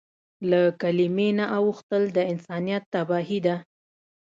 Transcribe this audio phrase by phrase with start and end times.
[0.49, 3.55] له کلیمې نه اوښتل د انسانیت تباهي ده.